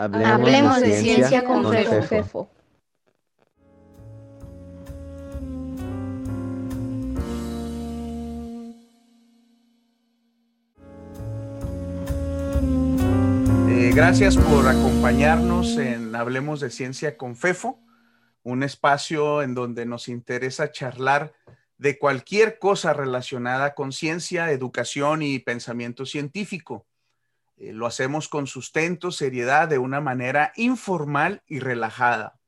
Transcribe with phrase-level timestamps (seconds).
[0.00, 2.48] Hablemos, de, ciencia, con, FEFO.
[13.68, 17.78] Eh, gracias por acompañarnos en Hablemos de Ciencia con FEFO,
[18.42, 21.34] un espacio en donde nos interesa charlar
[21.76, 26.86] de cualquier cosa relacionada con ciencia, educación y pensamiento científico.
[27.60, 32.40] Eh, lo hacemos con sustento, seriedad, de una manera informal y relajada.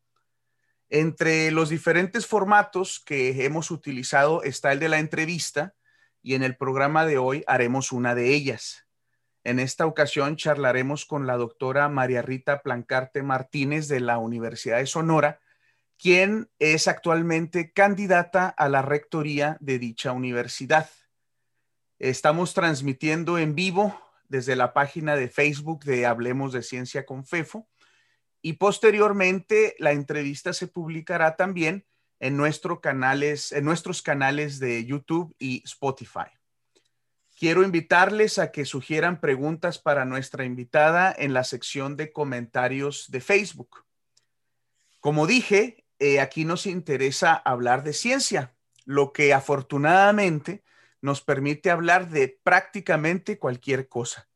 [0.89, 5.75] Entre los diferentes formatos que hemos utilizado está el de la entrevista
[6.23, 8.87] y en el programa de hoy haremos una de ellas.
[9.45, 14.87] En esta ocasión charlaremos con la doctora María Rita Plancarte Martínez de la Universidad de
[14.87, 15.41] Sonora,
[15.98, 20.89] quien es actualmente candidata a la rectoría de dicha universidad.
[21.98, 27.69] Estamos transmitiendo en vivo desde la página de Facebook de Hablemos de Ciencia con FEFO
[28.41, 31.84] y posteriormente la entrevista se publicará también
[32.19, 32.41] en,
[32.80, 36.30] canales, en nuestros canales de YouTube y Spotify.
[37.38, 43.20] Quiero invitarles a que sugieran preguntas para nuestra invitada en la sección de comentarios de
[43.20, 43.84] Facebook.
[45.00, 48.55] Como dije, eh, aquí nos interesa hablar de ciencia,
[48.86, 50.62] lo que afortunadamente
[51.03, 54.28] nos permite hablar de prácticamente cualquier cosa.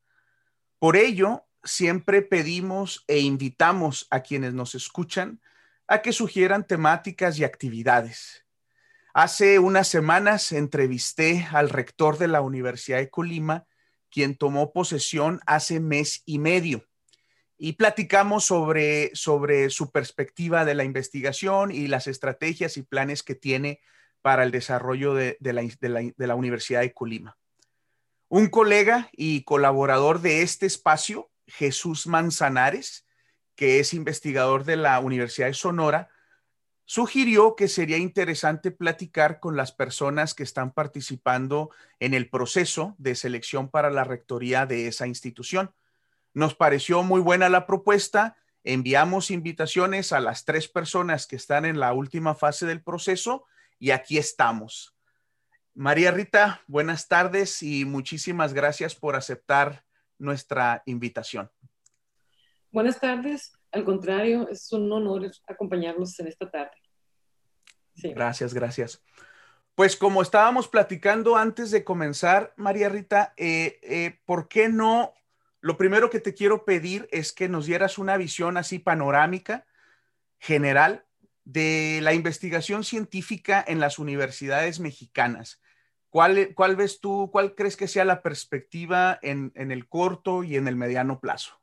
[0.77, 5.41] Por ello, siempre pedimos e invitamos a quienes nos escuchan
[5.87, 8.45] a que sugieran temáticas y actividades.
[9.13, 13.65] Hace unas semanas entrevisté al rector de la Universidad de Colima,
[14.11, 16.85] quien tomó posesión hace mes y medio,
[17.57, 23.33] y platicamos sobre, sobre su perspectiva de la investigación y las estrategias y planes que
[23.33, 23.79] tiene
[24.27, 27.37] para el desarrollo de, la, Universidad de Colima.
[28.27, 33.07] Un colega y colaborador de este espacio, Jesús Manzanares,
[33.55, 36.09] que es investigador de la Universidad de Sonora,
[36.83, 41.69] sugirió que sería interesante platicar con las personas que están participando
[42.01, 45.73] en el proceso de selección para la rectoría de esa institución.
[46.33, 48.35] Nos pareció muy buena la propuesta.
[48.65, 53.45] Enviamos invitaciones a las tres personas que están en la última fase del proceso
[53.79, 54.95] y aquí estamos.
[55.73, 59.85] María Rita, buenas tardes y muchísimas gracias por aceptar
[60.17, 61.51] nuestra invitación.
[62.71, 66.71] Buenas tardes, al contrario, es un honor acompañarlos en esta tarde.
[67.95, 69.03] Gracias, gracias.
[69.75, 75.13] Pues como estábamos platicando antes de comenzar, María Rita, eh, eh, ¿por qué no?
[75.61, 79.67] Lo primero que te quiero pedir es que nos dieras una visión así panorámica,
[80.39, 81.06] general,
[81.47, 85.61] de la investigación científica en las universidades mexicanas.
[86.09, 90.57] ¿Cuál, ¿Cuál, ves tú, cuál crees que sea la perspectiva en, en el corto y
[90.57, 91.53] en el mediano plazo?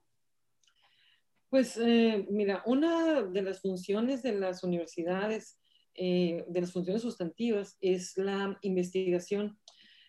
[1.50, 5.58] Pues eh, mira, una de las funciones de las universidades,
[5.94, 9.58] eh, de las funciones sustantivas, es la investigación,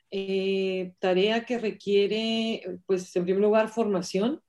[0.10, 4.42] eh, tarea que requiere, pues en primer lugar, formación.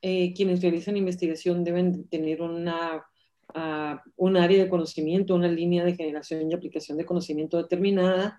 [0.00, 3.02] quienes realizan investigación deben tener una
[4.16, 8.38] un área de conocimiento, una línea de generación y aplicación de conocimiento determinada,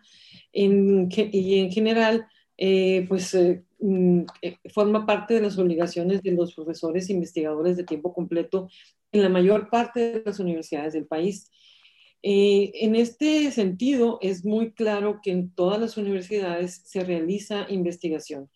[0.52, 2.28] y en general,
[2.58, 7.78] eh, pues eh, mm, eh, forma parte de las obligaciones de los profesores e investigadores
[7.78, 8.70] de tiempo completo
[9.14, 11.50] en la mayor parte de las universidades del país.
[12.22, 18.50] en este sentido, es muy claro que en todas las universidades se realiza investigación.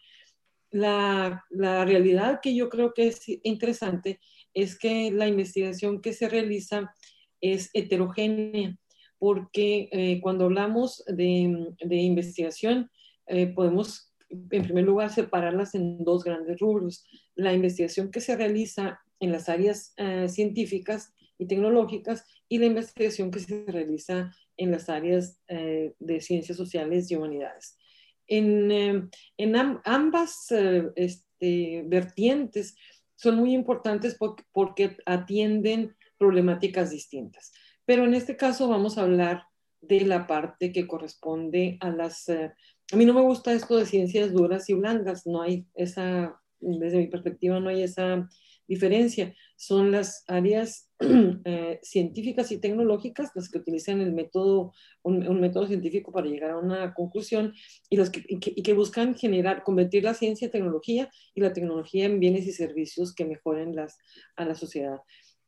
[0.69, 4.19] La, la realidad que yo creo que es interesante
[4.53, 6.94] es que la investigación que se realiza
[7.41, 8.78] es heterogénea,
[9.19, 12.90] porque eh, cuando hablamos de, investigación,
[13.28, 17.06] eh, podemos en primer lugar separarlas en dos grandes rubros.
[17.36, 23.31] La investigación que se realiza en las áreas eh, científicas y tecnológicas y la investigación
[23.31, 27.75] que se realiza en las áreas de ciencias sociales y humanidades.
[28.27, 29.10] En,
[29.83, 30.54] ambas
[30.95, 32.75] este, vertientes
[33.24, 34.18] son muy importantes
[34.52, 37.54] porque, atienden problemáticas distintas.
[37.86, 39.46] Pero en este caso vamos a hablar
[39.80, 42.28] de la parte que corresponde a las...
[42.28, 42.52] Eh,
[42.92, 46.98] a mí no me gusta esto de ciencias duras y blandas, no hay esa, desde
[46.98, 48.30] mi perspectiva no hay esa
[48.68, 49.33] diferencia.
[49.56, 50.89] Son las áreas
[51.45, 54.74] eh, científicas y tecnológicas las que utilizan el método,
[55.04, 57.54] un, método científico para llegar a una conclusión
[57.89, 62.06] y, los que, y que, buscan generar, convertir la ciencia en tecnología y la tecnología
[62.06, 63.98] en bienes y servicios que mejoren las,
[64.36, 65.00] a la sociedad.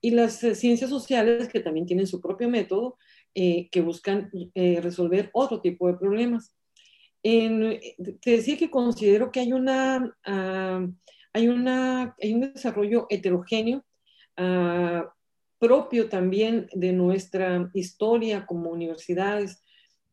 [0.01, 2.97] Y las eh, ciencias sociales que también tienen su propio método,
[3.33, 6.55] eh, que buscan resolver otro tipo de problemas.
[7.21, 10.15] te decía que considero que hay una...
[10.25, 10.85] Ah,
[11.35, 13.83] hay, una, hay un desarrollo heterogéneo
[14.37, 15.13] ah,
[15.59, 19.61] propio también de nuestra historia como universidades.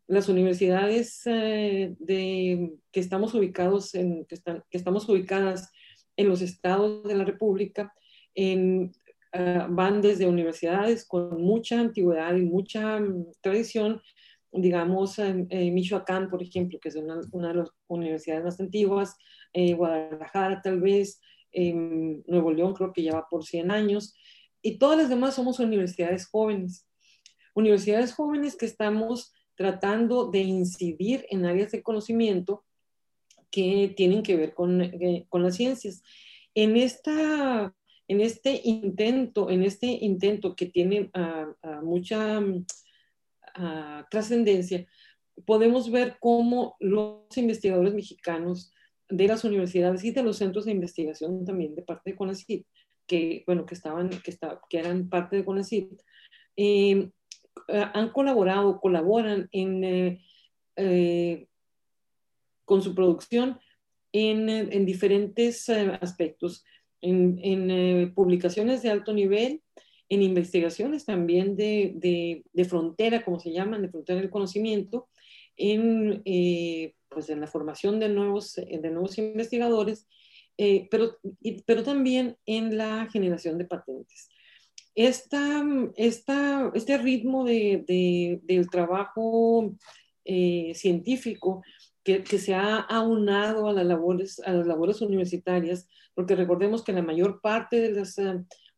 [0.08, 5.70] Las universidades eh, de, que, estamos ubicados en, que, están, que, estamos ubicadas
[6.16, 7.94] en los estados de la República
[8.34, 8.90] en,
[9.32, 14.02] ah, van desde universidades con mucha antigüedad y mucha mm, tradición,
[14.50, 19.14] digamos, en, Michoacán, por ejemplo, que es una, de las universidades más antiguas,
[19.52, 21.20] eh, Guadalajara tal vez,
[21.54, 24.14] Nuevo León creo que ya va por 100 años,
[24.62, 26.88] y todas las demás somos universidades jóvenes.
[27.54, 32.64] Universidades jóvenes que estamos tratando de incidir en áreas de conocimiento
[33.50, 36.02] que tienen que ver con, eh, con las ciencias.
[36.54, 37.74] En, esta,
[38.08, 42.40] en este intento, en este intento que tiene ah, ah, mucha
[43.54, 44.86] ah, trascendencia,
[45.44, 48.71] podemos ver cómo los investigadores mexicanos
[49.12, 52.66] de las universidades y de los centros de investigación también de parte de CONACYT,
[53.06, 54.38] que, bueno, que, estaban, que,
[54.70, 56.00] que eran parte de CONACYT,
[56.56, 57.10] eh,
[57.68, 60.22] han colaborado, colaboran en, eh,
[60.76, 61.46] eh,
[62.64, 63.58] con su producción
[64.12, 66.64] en, en diferentes aspectos,
[67.02, 69.62] en, en publicaciones de alto nivel,
[70.08, 75.08] en investigaciones también de, de, de, frontera, como se llaman, de frontera del conocimiento,
[75.56, 76.22] en
[77.12, 80.06] pues en la formación de nuevos, eh, de nuevos investigadores,
[80.58, 81.18] eh, pero,
[81.66, 84.28] pero también en la generación de patentes.
[84.94, 85.64] Esta,
[85.96, 89.74] esta, este ritmo de, de, del trabajo
[90.24, 91.62] eh, científico
[92.04, 96.92] que, que, se ha aunado a las, labores, a las labores universitarias, porque recordemos que
[96.92, 98.16] la mayor parte de las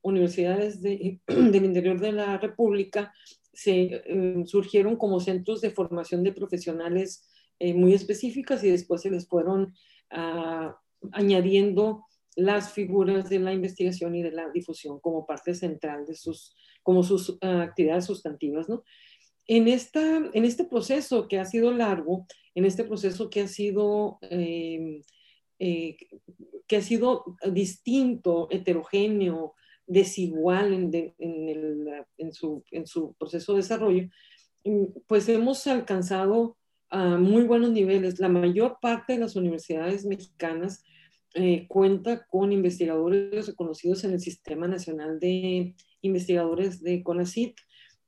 [0.02, 3.12] universidades de, del interior de la República
[3.52, 4.02] se
[4.46, 7.28] surgieron como centros de formación de profesionales
[7.58, 9.74] eh, muy específicas y después se les fueron
[10.10, 10.76] ah,
[11.12, 12.04] añadiendo
[12.36, 17.02] las figuras de la investigación y de la difusión como parte central de sus, como
[17.02, 18.82] sus ah, actividades sustantivas, ¿no?
[19.46, 24.18] En, esta, en este proceso que ha sido largo, en este proceso que ha sido,
[24.22, 25.02] em,
[25.58, 25.96] eh,
[26.66, 29.54] que ha sido distinto, heterogéneo,
[29.86, 34.08] desigual en, en, su, en su proceso de desarrollo,
[34.64, 36.56] mm, pues hemos alcanzado
[36.94, 38.20] a muy buenos niveles.
[38.20, 40.84] La mayor parte de las universidades mexicanas
[41.34, 47.56] eh, cuenta con investigadores reconocidos en el Sistema Nacional de Investigadores de CONACYT.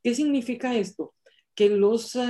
[0.04, 1.14] ¿Qué significa esto?
[1.56, 2.20] Que los eh,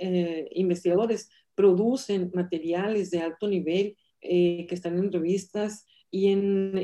[0.00, 6.78] eh, investigadores producen materiales de alto nivel que están en revistas y en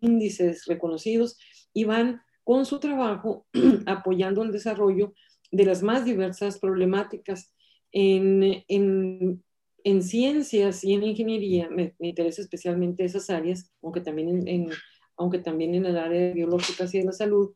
[0.00, 1.36] índices reconocidos
[1.72, 3.46] y van con su trabajo
[3.86, 5.14] apoyando el desarrollo
[5.50, 7.52] de las más diversas problemáticas
[7.92, 9.42] en, en,
[9.84, 14.70] en ciencias y en ingeniería, me, interesa especialmente esas áreas, aunque también en,
[15.16, 17.52] aunque también en el área de biológicas y de la salud,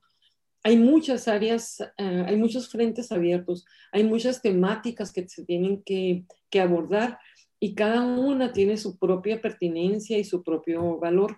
[0.62, 6.25] hay muchas áreas, uh, hay muchos frentes abiertos, hay muchas temáticas que se tienen que,
[6.48, 7.19] que, abordar
[7.60, 11.36] y cada una tiene su propia pertinencia y su propio valor.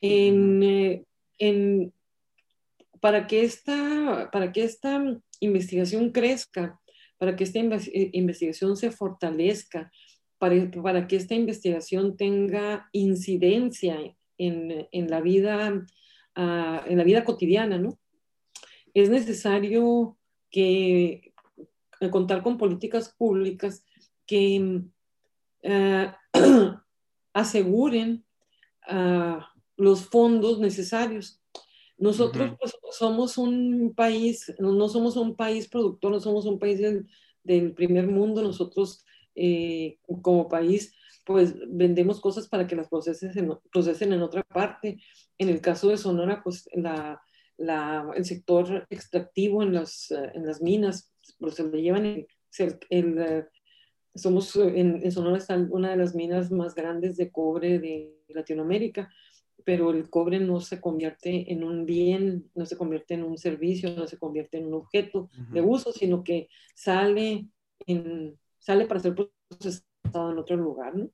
[0.00, 1.04] En, eh,
[1.38, 1.92] en,
[3.00, 5.02] para, que esta, para que esta
[5.40, 6.80] investigación crezca,
[7.18, 9.90] para que esta eh, investigación se fortalezca,
[10.38, 13.98] para, para que esta investigación tenga incidencia
[14.38, 15.72] en, en la, vida,
[16.36, 17.98] uh, en la vida cotidiana, ¿no?
[18.92, 20.16] Es necesario
[20.50, 21.32] que
[22.00, 23.84] eh, contar con políticas públicas
[24.26, 24.82] que
[25.64, 26.06] uh,
[27.32, 28.24] aseguren
[28.90, 29.40] uh,
[29.76, 31.40] los fondos necesarios
[31.98, 37.06] nosotros pues, somos un país, no, somos un país productor, no somos un país del,
[37.74, 40.92] primer mundo, nosotros eh, como país
[41.24, 44.98] pues vendemos cosas para que las procesen, procesen en otra parte.
[45.38, 47.20] En el caso de Sonora, pues la,
[47.56, 52.26] la, el sector extractivo en las, en las minas, pues se lo llevan el,
[52.90, 53.46] el,
[54.14, 59.10] somos en, en, Sonora está una de las minas más grandes de cobre de Latinoamérica
[59.64, 63.90] pero el cobre no se convierte en un bien, no se convierte en un servicio,
[63.96, 67.48] no se convierte en un objeto de uso, sino que sale,
[67.86, 70.96] en, sale para ser procesado en otro lugar.
[70.96, 71.10] ¿no?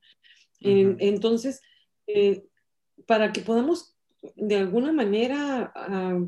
[0.61, 1.61] entonces,
[2.07, 2.45] eh,
[3.07, 3.97] para que podamos
[4.37, 6.21] de alguna manera ah,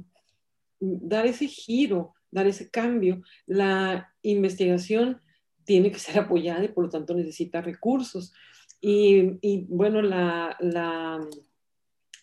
[0.81, 5.21] dar ese giro, dar ese cambio, la investigación
[5.65, 8.33] tiene que ser apoyada y por lo tanto necesita recursos.
[8.81, 11.21] Y, y bueno, la, la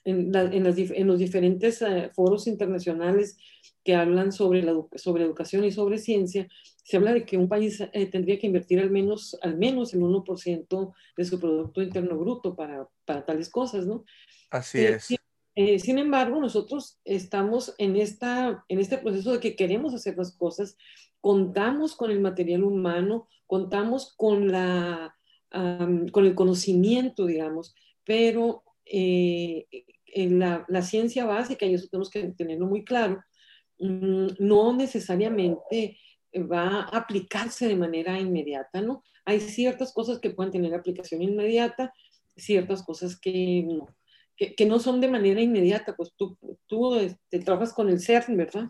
[0.04, 3.38] en, en, los diferentes eh, foros internacionales
[3.84, 6.48] que hablan sobre, la, sobre educación y sobre ciencia,
[6.84, 10.02] se habla de que un país eh, tendría que invertir al menos, al menos el
[10.02, 14.04] 1% de su Producto Interno Bruto para, para tales cosas, ¿no?
[14.50, 15.16] Así eh, es.
[15.56, 20.32] Eh, sin, embargo, nosotros estamos en, esta, en este proceso de que queremos hacer las
[20.36, 20.78] cosas,
[21.20, 25.16] contamos con el material humano, contamos con, la,
[25.50, 32.68] con el conocimiento, digamos, pero en la, la, ciencia básica, y eso tenemos que tenerlo
[32.68, 33.24] muy claro,
[33.80, 35.98] mm, no necesariamente
[36.34, 39.04] va a aplicarse de manera inmediata, ¿no?
[39.26, 41.94] Hay ciertas cosas que pueden tener aplicación inmediata,
[42.36, 43.88] ciertas cosas que no,
[44.36, 48.70] que, no son de manera inmediata, pues tú, tú este, trabajas con el CERN, ¿verdad?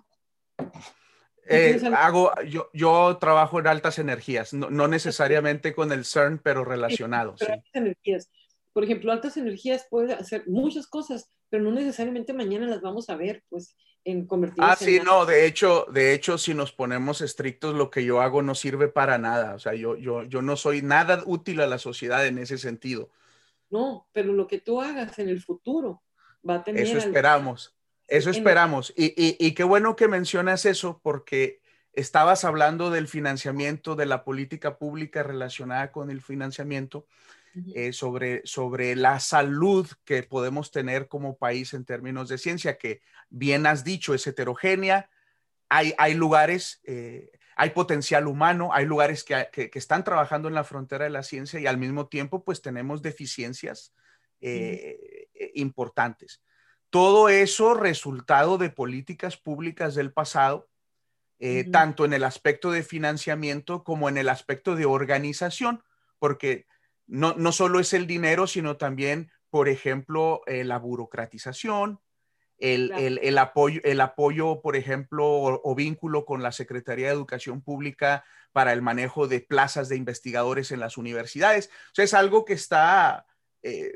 [1.47, 6.63] Eh, hago, yo, yo trabajo en altas energías, no, no necesariamente con el CERN, pero
[6.65, 7.35] relacionado.
[7.37, 8.29] Sí, Altas energías.
[8.73, 13.15] Por ejemplo, altas energías puede hacer muchas cosas, pero no necesariamente mañana las vamos a
[13.15, 17.91] ver, pues en Ah, sí, no, de hecho, de hecho, si nos ponemos estrictos, lo
[17.91, 19.53] que yo hago no sirve para nada.
[19.53, 23.09] O sea, yo, yo, yo no soy nada útil a la sociedad en ese sentido.
[23.69, 26.01] No, pero lo que tú hagas en el futuro
[26.47, 26.83] va a tener...
[26.83, 27.75] Eso esperamos,
[28.07, 28.91] eso esperamos.
[28.97, 31.61] Y, y, y qué bueno que mencionas eso porque
[31.93, 37.05] estabas hablando del financiamiento, de la política pública relacionada con el financiamiento.
[37.53, 43.01] Eh, sobre, sobre la salud que podemos tener como país en términos de ciencia, que
[43.29, 45.09] bien has dicho, es heterogénea.
[45.67, 50.63] Hay, hay lugares, eh, hay potencial humano, hay lugares que, que, están trabajando en la
[50.63, 53.93] frontera de la ciencia y al mismo tiempo pues tenemos deficiencias
[54.39, 56.41] eh, importantes.
[56.89, 60.69] Todo eso resultado de políticas públicas del pasado,
[61.71, 65.83] tanto en el aspecto de financiamiento como en el aspecto de organización,
[66.19, 66.67] porque
[67.11, 71.99] no, no solo es el dinero, sino también, por ejemplo, eh, la burocratización,
[72.57, 78.23] el, el, apoyo, el apoyo, por ejemplo, o, vínculo con la Secretaría de Educación Pública
[78.53, 81.69] para el manejo de plazas de investigadores en las universidades.
[81.87, 83.25] O sea, es algo que está
[83.61, 83.93] eh,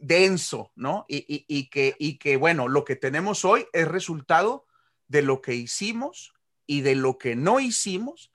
[0.00, 1.04] denso, ¿no?
[1.06, 4.66] Y, y, que, y que, bueno, lo que tenemos hoy es resultado
[5.06, 6.32] de lo que hicimos
[6.66, 8.32] y de lo que no hicimos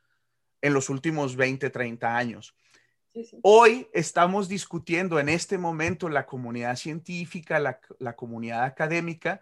[0.62, 2.56] en los últimos 20, 30 años.
[3.44, 9.42] Hoy estamos discutiendo en este momento la comunidad científica, la, comunidad académica,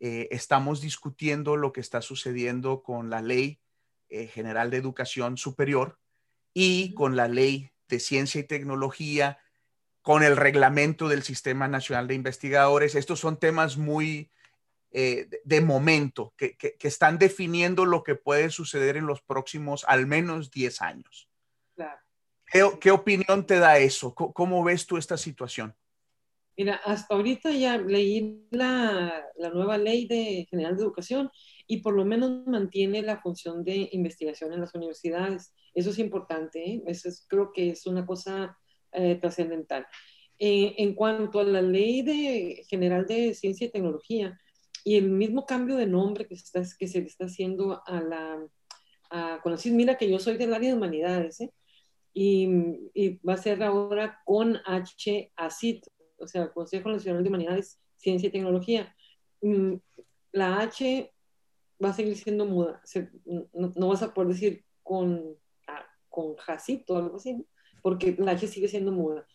[0.00, 3.60] eh, estamos discutiendo lo que está sucediendo con la Ley
[4.08, 6.00] eh, General de Educación Superior
[6.52, 9.38] y con la Ley de Ciencia y Tecnología,
[10.02, 12.96] con el reglamento del Sistema Nacional de Investigadores.
[12.96, 14.32] Estos son temas muy
[14.90, 20.06] eh, de momento, que, que, están definiendo lo que puede suceder en los próximos al
[20.06, 21.30] menos 10 años.
[21.76, 22.02] Claro.
[22.52, 24.14] ¿Qué, opinión te da eso?
[24.14, 25.74] ¿Cómo, ves tú esta situación?
[26.54, 31.30] Mira, hasta ahorita ya leí la, nueva ley de general de educación
[31.66, 35.54] y por lo menos mantiene la función de investigación en las universidades.
[35.72, 36.82] Eso es importante, ¿eh?
[36.86, 38.58] eso creo que es una cosa
[38.92, 39.86] eh, trascendental.
[40.38, 44.38] Eh, en cuanto a la ley de general de ciencia y tecnología
[44.84, 48.46] y el mismo cambio de nombre que que se está haciendo a la,
[49.08, 51.50] a, con mira que yo soy del área de humanidades, ¿eh?
[52.14, 55.86] Y, va a ser ahora con H-ACIT,
[56.18, 58.94] o sea, Consejo Nacional de Humanidades, Ciencia y Tecnología.
[59.40, 59.74] Mm,
[60.32, 61.12] la H
[61.82, 62.80] va a seguir siendo muda,
[63.52, 67.44] no, vas a poder decir con, ah, con JACIT o algo así,
[67.82, 69.26] porque la H sigue siendo muda.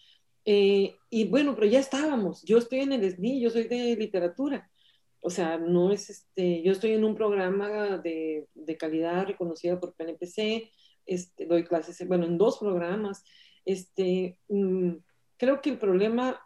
[0.46, 4.72] Eh, y bueno, pero ya estábamos, yo estoy en el SNI, yo soy de literatura,
[5.20, 9.94] o sea, no es este, yo estoy en un programa de, de calidad reconocida por
[9.96, 10.72] PNPC,
[11.08, 13.24] este, doy clases, bueno, en dos programas.
[13.66, 14.92] Este, mm,
[15.38, 16.40] creo que el problema,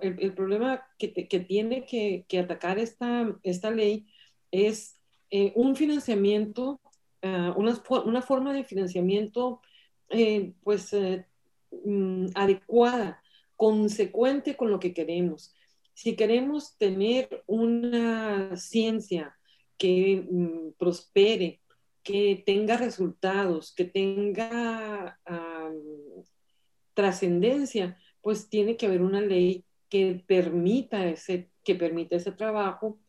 [0.00, 4.06] el, problema que, que tiene que, atacar esta, esta ley
[4.50, 6.80] es eh, un financiamiento,
[7.22, 9.60] uh, una, una, forma de financiamiento
[10.10, 11.26] eh, pues eh,
[11.84, 13.20] mm, adecuada,
[13.56, 15.54] consecuente con lo que queremos.
[15.94, 19.36] Si queremos tener una ciencia
[19.78, 21.60] que mm, prospere,
[22.04, 25.18] que tenga resultados, que tenga
[26.92, 33.00] trascendencia, pues tiene que haber una ley que permita ese, que permita ese trabajo,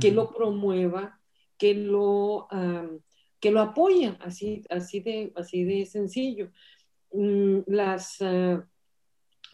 [0.00, 1.20] que lo promueva,
[1.58, 2.48] que lo,
[3.40, 6.50] que lo apoye, así, así, de, así de sencillo.
[7.12, 8.68] Mm, las, ah,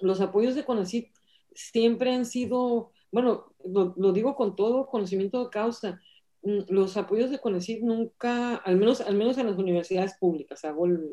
[0.00, 1.14] los apoyos de CONACYT
[1.54, 6.00] siempre han sido, bueno, lo digo con todo conocimiento de causa,
[6.42, 11.12] los apoyos de CONACYT nunca, al menos, al menos en las universidades públicas, hago en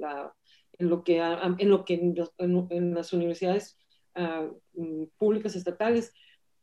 [0.80, 3.78] lo que, en, lo que en, las universidades
[4.16, 6.14] ah, mm, públicas estatales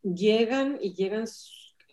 [0.03, 1.27] llegan y llegan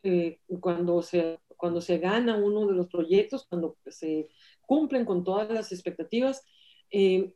[0.03, 4.29] eh, cuando, se, cuando se gana uno de los proyectos, cuando se
[4.65, 6.43] cumplen con todas las expectativas,
[6.91, 7.33] eh,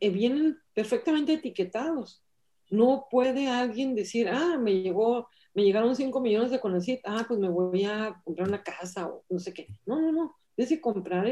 [0.00, 2.24] eh, vienen perfectamente etiquetados.
[2.70, 7.38] No puede alguien decir, ah, me llegó, me llegaron 5 millones de Conacit, ah, pues
[7.38, 9.68] me voy a comprar una casa o no sé qué.
[9.84, 10.36] No, no, no.
[10.54, 11.26] Tienes que comprar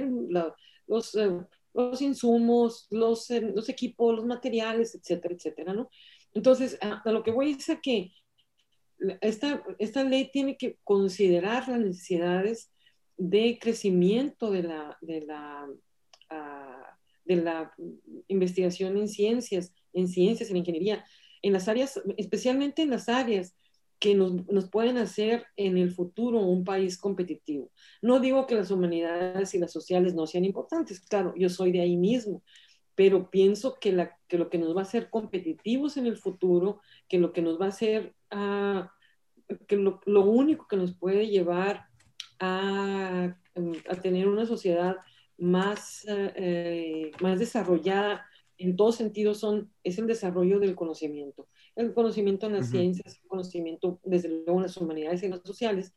[0.87, 1.39] los, eh,
[1.75, 5.89] los insumos, los, los equipos, los materiales, etcétera, etcétera, ¿no?
[6.33, 8.13] Entonces, a, lo que voy es a que
[9.21, 12.71] esta, esta ley tiene que considerar las necesidades
[13.17, 15.69] de crecimiento de la, de la,
[16.31, 17.73] ah, de la
[18.29, 21.05] investigación en ciencias, en ciencias, en ingeniería,
[21.43, 23.55] en las áreas, especialmente en las áreas
[24.01, 27.71] que nos, pueden hacer en el futuro un país competitivo.
[28.01, 31.83] No digo que las humanidades y las sociales no sean importantes, claro, yo soy de
[31.83, 32.43] ahí mismo,
[32.95, 37.33] pero pienso que, lo que nos va a hacer competitivos en el futuro, que lo
[37.33, 38.91] que nos va a hacer, ah,
[39.69, 41.85] que lo, único que nos puede llevar
[42.39, 43.37] a,
[43.89, 44.97] a tener una sociedad
[45.37, 48.25] más, eh, más desarrollada
[48.61, 51.49] en todos sentidos son, es el desarrollo del conocimiento.
[51.77, 55.43] El conocimiento en las ciencias, el conocimiento desde luego en las humanidades y en las
[55.43, 55.95] sociales.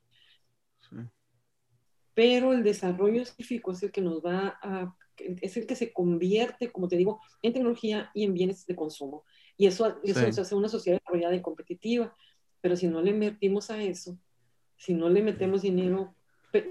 [2.14, 6.72] Pero el desarrollo científico es el que nos va a es el que se convierte,
[6.72, 9.26] como te digo, en tecnología y en bienes de consumo.
[9.58, 12.16] Y eso, eso nos hace una sociedad desarrollada y competitiva.
[12.62, 14.18] Pero si no le invertimos a eso,
[14.78, 16.16] si no le metemos dinero,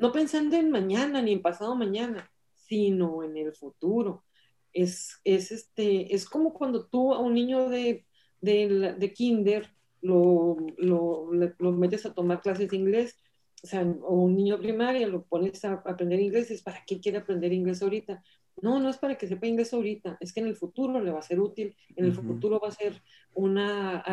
[0.00, 4.24] no pensando en mañana ni en pasado mañana, sino en el futuro.
[4.72, 8.06] Es, es, este, es como cuando tú a un niño de,
[8.42, 9.70] de, de kinder
[10.02, 13.16] lo, lo, lo metes a tomar clases de inglés
[13.62, 17.18] o sea, o un niño primaria lo pones a aprender inglés, es para qué quiere
[17.18, 18.22] aprender inglés ahorita.
[18.60, 21.20] No, no es para que sepa inglés ahorita, es que en el futuro le va
[21.20, 23.00] a ser útil, en el futuro va a ser
[23.34, 24.04] una,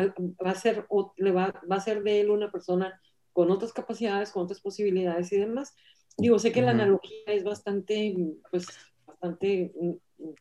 [0.44, 3.00] va a ser, le va, va a ser de él una persona
[3.32, 5.74] con otras capacidades, con otras posibilidades y demás.
[6.16, 8.16] Digo, sé que la analogía es bastante,
[8.50, 8.66] pues,
[9.04, 10.34] bastante mm, mm,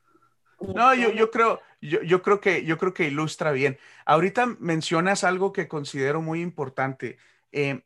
[0.75, 3.77] no, yo, yo, creo, yo, creo que, ilustra bien.
[4.05, 7.17] Ahorita mencionas algo que considero muy importante.
[7.51, 7.81] Eh,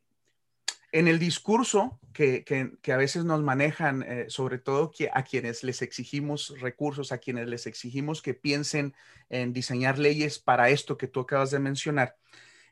[0.92, 2.46] en el discurso que,
[2.92, 7.66] a veces nos manejan, eh, sobre todo a quienes les exigimos recursos, a quienes les
[7.66, 8.94] exigimos que piensen
[9.30, 12.16] en diseñar leyes para esto que tú acabas de mencionar,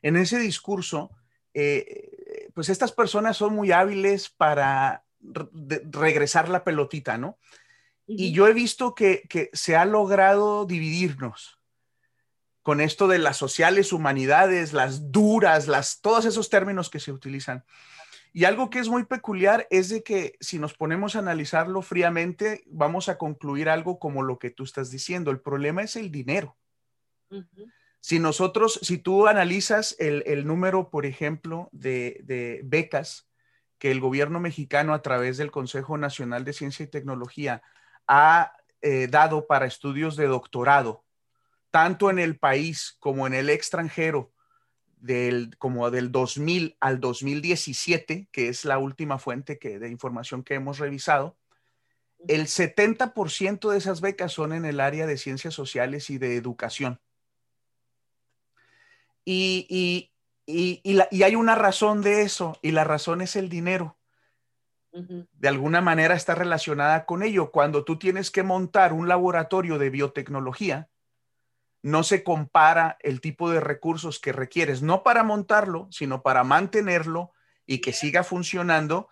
[0.02, 1.10] en ese discurso,
[1.54, 7.38] eh, pues estas personas son muy hábiles para regresar la pelotita, ¿no?
[8.06, 11.58] Y yo he visto que, que se ha logrado dividirnos
[12.62, 17.64] con esto de las sociales, humanidades, las duras, las, todos esos términos que se utilizan.
[18.32, 22.64] Y algo que es muy peculiar es de que si nos ponemos a analizarlo fríamente,
[22.66, 25.30] vamos a concluir algo como lo que tú estás diciendo.
[25.30, 26.56] El problema es el dinero.
[28.00, 33.28] Si nosotros, si tú analizas el, número, por ejemplo, de, becas
[33.78, 37.62] que el gobierno mexicano a través del Consejo Nacional de Ciencia y Tecnología
[38.14, 41.02] ha eh, dado para estudios de doctorado,
[41.70, 44.30] tanto en el país como en el extranjero,
[44.98, 50.54] del, como del 2000 al 2017, que es la última fuente que, de información que
[50.54, 51.38] hemos revisado,
[52.28, 57.00] el 70% de esas becas son en el área de ciencias sociales y de educación.
[59.24, 60.10] Y,
[60.46, 63.96] y, hay una razón de eso, y la razón es el dinero.
[64.92, 67.50] De alguna manera está relacionada con ello.
[67.50, 70.90] Cuando tú tienes que montar un laboratorio de biotecnología,
[71.82, 77.32] no se compara el tipo de recursos que requieres, no para montarlo, sino para mantenerlo
[77.66, 79.08] y que siga funcionando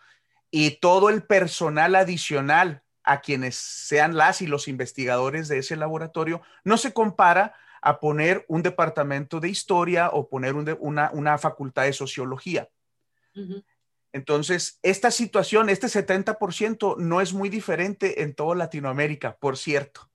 [0.50, 6.42] y todo el personal adicional a quienes sean las y los investigadores de ese laboratorio,
[6.64, 12.68] no se compara a poner un departamento de historia o poner una, facultad de sociología.
[14.12, 20.11] Entonces, esta situación, este 70% no es muy diferente en toda Latinoamérica, por cierto.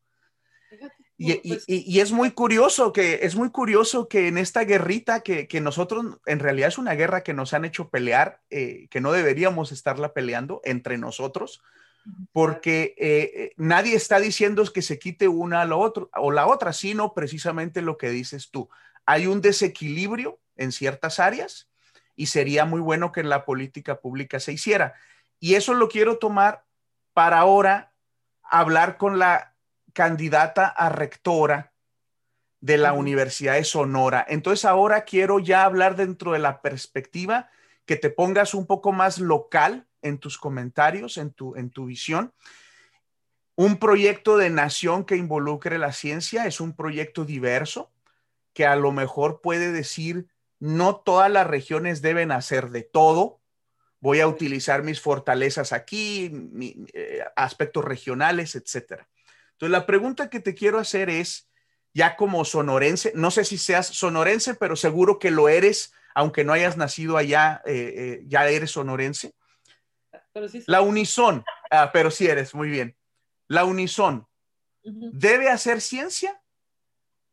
[1.18, 6.18] Pues y, es muy curioso que es muy curioso que en esta guerrita que, nosotros
[6.26, 10.14] en realidad es una guerra que nos han hecho pelear, eh, que no deberíamos estarla
[10.14, 11.62] peleando entre nosotros,
[12.34, 16.74] porque eh, nadie está diciendo que se quite una a la otra o la otra,
[16.74, 18.70] sino precisamente lo que dices tú.
[19.06, 21.70] Hay un desequilibrio en ciertas áreas
[22.16, 24.94] y sería muy bueno que en la política pública se hiciera.
[25.40, 26.66] Y eso lo quiero tomar
[27.14, 27.94] para ahora
[28.44, 29.56] hablar con la
[29.94, 31.74] candidata a rectora
[32.62, 34.26] de la Universidad de Sonora.
[34.28, 37.50] Entonces ahora quiero ya hablar dentro de la perspectiva
[37.86, 42.34] que te pongas un poco más local en tus comentarios, en tu, en tu visión.
[43.56, 47.92] Un proyecto de nación que involucre la ciencia es un proyecto diverso
[48.54, 50.28] que a lo mejor puede decir
[50.60, 53.42] no todas las regiones deben hacer de todo,
[54.00, 56.32] voy a utilizar mis fortalezas aquí,
[56.94, 59.08] eh, aspectos regionales, etcétera.
[59.54, 61.50] Entonces, la pregunta que te quiero hacer es,
[61.94, 66.54] ya como sonorense, no sé si seas sonorense, pero seguro que lo eres, aunque no
[66.54, 69.34] hayas nacido allá, eh, eh, ya eres sonorense.
[70.68, 72.96] La Unison, ah, pero sí eres, muy bien.
[73.48, 74.28] La Unison,
[74.84, 76.42] ¿debe hacer ciencia?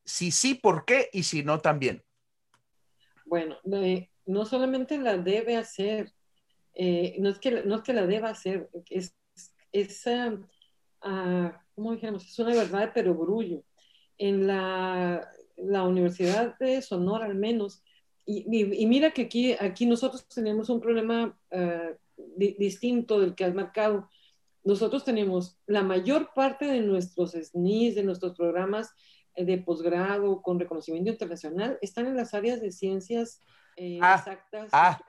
[0.05, 1.11] Si sí, ¿por qué?
[1.13, 2.05] Y si no, también.
[3.33, 3.57] Bueno,
[4.27, 6.13] no solamente la debe hacer,
[6.75, 9.17] eh, no, es que, no es que la deba hacer, es,
[9.73, 12.27] es uh, ¿cómo dijéramos?
[12.27, 13.65] Es una verdad de perogrullo.
[14.19, 17.83] En la, la Universidad de Sonora, al menos,
[18.27, 21.97] y, y, mira que aquí, aquí nosotros tenemos un problema uh,
[22.37, 24.11] distinto del que has marcado.
[24.63, 28.91] Nosotros tenemos la mayor parte de nuestros SNIs, de nuestros programas
[29.37, 33.41] de posgrado con reconocimiento internacional, están en las áreas de ciencias
[33.77, 34.69] eh, ah, exactas.
[34.73, 35.01] Ah,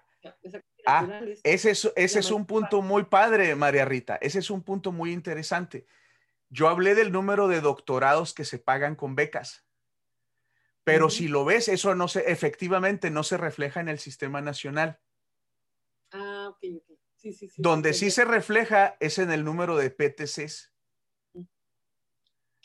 [0.86, 4.15] ah ese es, ese es un punto muy padre, María Rita.
[4.17, 5.86] Ese es un punto muy interesante.
[6.49, 9.65] Yo hablé del número de doctorados que se pagan con becas.
[10.83, 14.99] Pero si lo ves, eso no se, efectivamente no se refleja en el sistema nacional.
[16.12, 16.97] Ah, ok, ok.
[17.15, 17.62] Sí, sí, sí.
[17.62, 20.73] Donde sí se refleja es en el número de PTCs.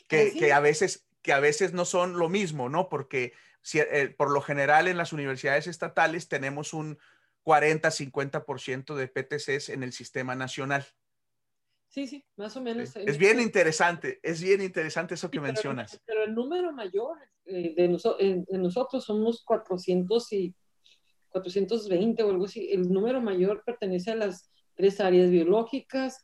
[0.07, 2.89] Que, que, a veces, que a veces no son lo mismo, ¿no?
[2.89, 6.97] Porque si, eh, por lo general en las universidades estatales tenemos un
[7.43, 10.85] 40-50% de PTCs en el sistema nacional.
[11.89, 12.95] Sí, sí, más o menos.
[12.95, 15.99] Es bien interesante, es bien interesante eso que mencionas.
[16.05, 20.55] Pero el número mayor eh, de, nosotros somos 400 y
[21.29, 22.71] 420 o algo así.
[22.71, 26.23] El número mayor pertenece a las tres áreas biológicas,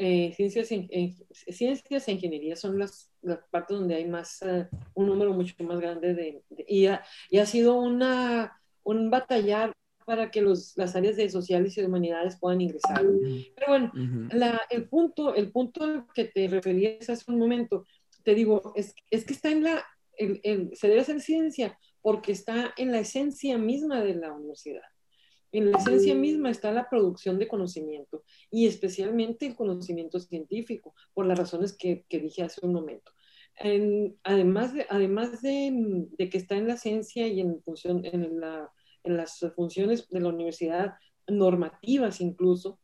[0.00, 5.32] eh, ciencias, ciencias e ingeniería son las, las, partes donde hay más, eh, un número
[5.32, 9.72] mucho más grande de, y, ha, y, ha, sido una, un batallar
[10.06, 13.04] para que los, las áreas de sociales y de humanidades puedan ingresar.
[13.56, 13.92] Pero bueno,
[14.32, 17.84] la, el, punto, el punto al que te referías hace un momento,
[18.22, 19.84] te digo, es, es que está en la,
[20.16, 24.82] el, el, se debe hacer ciencia porque está en la esencia misma de la universidad.
[25.52, 31.26] En la esencia misma está la producción de conocimiento y especialmente el conocimiento científico, por
[31.26, 33.12] las razones que, dije hace un momento.
[33.56, 34.72] En, además
[35.42, 37.62] de, que está en la ciencia y en,
[39.04, 40.94] las funciones de la universidad,
[41.26, 42.78] normativas incluso,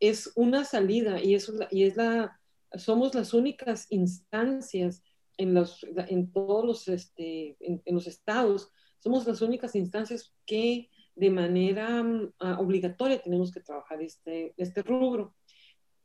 [0.00, 1.48] es una salida y, es
[1.96, 2.40] la,
[2.76, 5.02] somos las únicas instancias
[5.36, 13.20] en, todos este, en, los estados, somos las únicas instancias que de manera mm, obligatoria
[13.20, 15.34] tenemos que trabajar este, este rubro.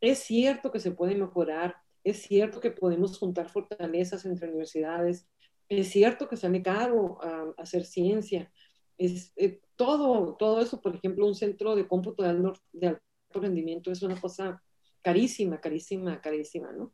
[0.01, 5.27] Es cierto que se puede mejorar, es cierto que podemos juntar fortalezas entre universidades,
[5.69, 8.51] es cierto que sale caro a, hacer ciencia.
[8.97, 12.99] Es, eh, todo, todo eso, por ejemplo, un centro de cómputo de alto, de
[13.31, 14.62] rendimiento es una cosa
[15.01, 16.93] carísima, carísima, carísima, ¿no?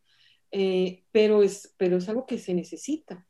[0.52, 3.26] Eh, pero, es, pero es algo que se necesita.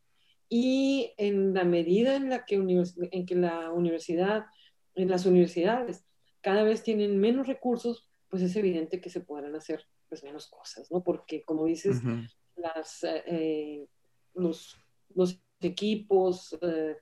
[0.54, 4.46] Y en la medida en la que, en que la universidad,
[4.96, 6.04] en las universidades
[6.42, 10.92] cada vez tienen menos recursos, pues es evidente que se podrán hacer pues, menos cosas,
[10.92, 11.04] ¿no?
[11.04, 12.02] Porque, como dices,
[12.56, 13.88] las, eh,
[14.34, 14.76] los
[15.16, 16.98] los equipos eh,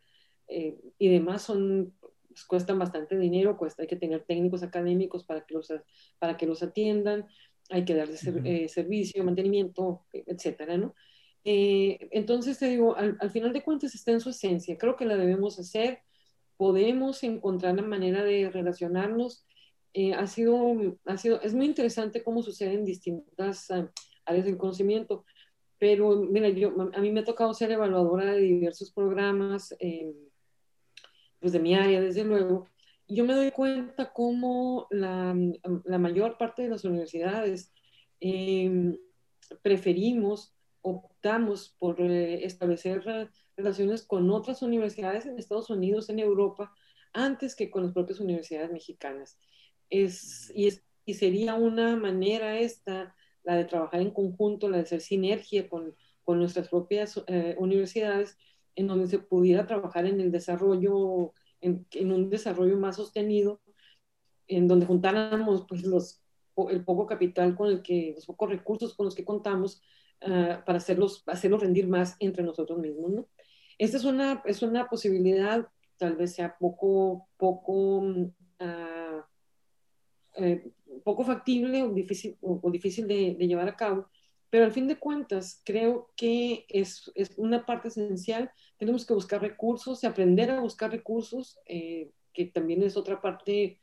[0.47, 1.93] eh, y demás son,
[2.27, 5.71] pues, cuestan bastante dinero, cuesta, hay que tener técnicos académicos para que los,
[6.17, 7.27] para que los atiendan,
[7.69, 10.95] hay que darles eh, servicio, mantenimiento, etcétera, ¿no?
[11.43, 15.59] Entonces te digo, al, final de cuentas está en su esencia, creo que la debemos
[15.59, 15.99] hacer,
[16.57, 19.45] podemos encontrar la manera de relacionarnos.
[20.15, 23.71] ha, sido, ha sido, es muy interesante cómo sucede en distintas
[24.25, 25.25] áreas del conocimiento.
[25.79, 30.13] Pero mira, yo, a mí me ha tocado ser evaluadora de diversos programas, eh,
[31.39, 32.67] pues de mi área, desde luego,
[33.07, 35.35] yo me doy cuenta cómo la,
[35.85, 37.71] la mayor parte de las universidades
[38.19, 38.97] em,
[39.61, 46.73] preferimos, optamos por eh, establecer relaciones con otras universidades en Estados Unidos, en Europa,
[47.13, 49.37] antes que con las propias universidades mexicanas.
[49.89, 54.83] Es, y, es, y sería una manera esta la de trabajar en conjunto, la de
[54.83, 58.37] hacer sinergia con, con nuestras propias eh, universidades,
[58.75, 63.61] en donde se pudiera trabajar en el desarrollo, en, en, un desarrollo más sostenido,
[64.47, 66.21] en donde juntáramos pues, los,
[66.69, 69.81] el poco capital con el que, los pocos recursos con los que contamos
[70.21, 73.11] uh, para hacerlos, hacerlos rendir más entre nosotros mismos.
[73.11, 73.27] ¿no?
[73.77, 79.21] Esta es una, es una posibilidad, tal vez sea poco, poco uh,
[80.35, 80.71] eh,
[81.03, 84.07] poco factible o difícil, o, difícil de, llevar a cabo,
[84.49, 88.51] pero al fin de cuentas creo que es, es, una parte esencial.
[88.77, 93.79] Tenemos que buscar recursos y aprender a buscar recursos, eh, que también es otra parte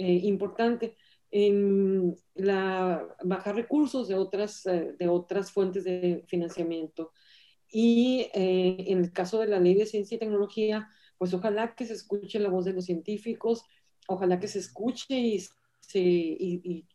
[0.00, 0.96] importante
[1.30, 7.12] en la, bajar recursos de otras, de otras fuentes de financiamiento.
[7.70, 10.88] Y en el caso de la ley de ciencia y tecnología,
[11.18, 13.64] pues ojalá que se escuche la voz de los científicos,
[14.06, 15.40] ojalá que se escuche y
[15.80, 16.86] se, y,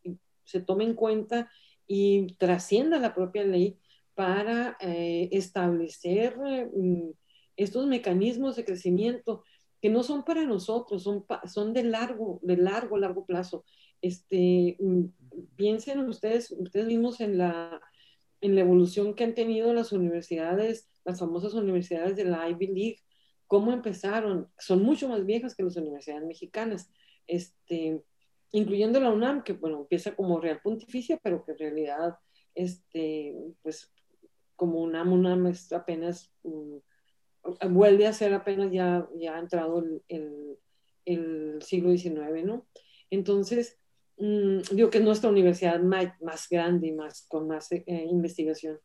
[0.43, 1.49] se tome en cuenta
[1.87, 3.79] y trascienda la propia ley
[4.15, 7.11] para eh, establecer mm,
[7.55, 9.43] estos mecanismos de crecimiento
[9.81, 13.65] que no son para nosotros, son, son de largo, de largo, largo plazo.
[14.03, 15.05] Este, mm,
[15.55, 17.81] piensen ustedes, ustedes mismos en la,
[18.41, 22.99] en la evolución que han tenido las universidades, las famosas universidades de la Ivy League,
[23.47, 26.91] cómo empezaron, son mucho más viejas que las universidades mexicanas,
[27.27, 28.03] este,
[28.51, 32.17] incluyendo la UNAM, que bueno, empieza como Real Pontificia, pero que en realidad,
[32.55, 33.93] este, pues,
[34.57, 36.81] como UNAM, UNAM apenas, um,
[37.69, 40.57] vuelve a ser apenas ya, ya ha entrado el,
[41.05, 42.67] el, siglo XIX, ¿no?
[43.09, 43.79] Entonces,
[44.17, 48.79] um, digo que es nuestra universidad más, más grande y más, con más eh, investigación,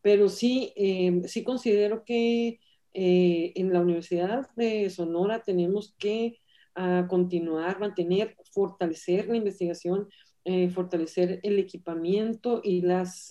[0.00, 2.60] pero sí, eh, sí considero que
[3.00, 6.38] eh, en la Universidad de Sonora tenemos que
[6.74, 10.08] ah, continuar, mantener, fortalecer la investigación,
[10.44, 13.30] eh, fortalecer el equipamiento y las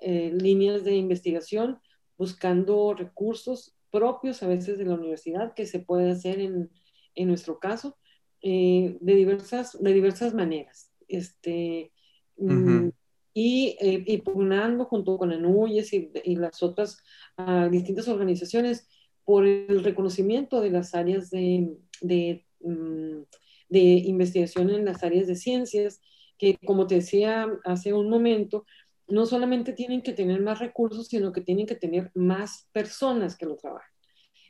[0.00, 1.78] eh, líneas de investigación,
[2.16, 6.70] buscando recursos propios a veces de la universidad que se puede hacer en,
[7.14, 7.98] en nuestro caso
[8.46, 10.90] de, diversas, de diversas maneras.
[11.08, 11.92] Este,
[12.36, 12.88] mm,
[13.34, 17.02] y, eh, pugnando junto con ANUYES y, y las otras
[17.36, 18.88] ah, distintas organizaciones
[19.24, 23.22] por el reconocimiento de las áreas de, de, mm,
[23.68, 26.00] de, investigación en las áreas de ciencias,
[26.38, 28.64] que como te decía hace un momento,
[29.08, 33.46] no solamente tienen que tener más recursos, sino que tienen que tener más personas que
[33.46, 33.92] lo trabajen,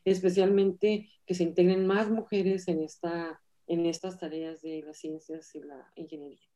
[0.05, 5.61] especialmente que se integren más mujeres en, esta, en estas tareas de las ciencias y
[5.61, 6.49] la ingeniería.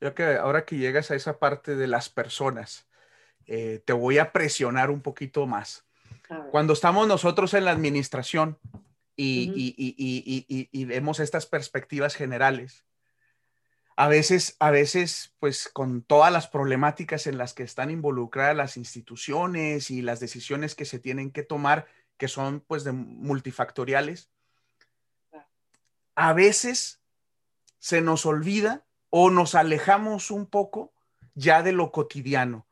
[0.00, 2.88] Yo que ahora que llegas a esa parte de las personas,
[3.46, 5.84] eh, te voy a presionar un poquito más.
[6.50, 8.58] Cuando estamos nosotros en la administración
[9.16, 9.74] y,
[10.70, 12.84] y, vemos estas perspectivas generales,
[13.96, 18.76] a veces, a veces, pues con todas las problemáticas en las que están involucradas las
[18.76, 21.86] instituciones y las decisiones que se tienen que tomar,
[22.18, 24.30] que son pues de multifactoriales,
[26.18, 27.00] a veces
[27.78, 30.92] se nos olvida o nos alejamos un poco
[31.34, 32.66] ya de lo cotidiano,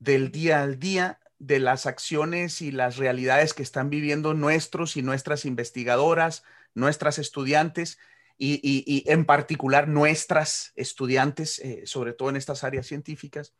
[0.00, 5.02] del día al día, de las acciones y las realidades que están viviendo nuestros y
[5.02, 6.42] nuestras investigadoras,
[6.74, 7.98] nuestras estudiantes
[8.36, 13.54] y, en particular nuestras estudiantes, eh, sobre todo en estas áreas científicas.